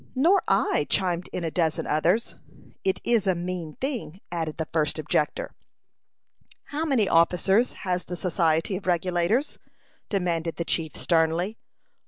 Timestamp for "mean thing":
3.35-4.19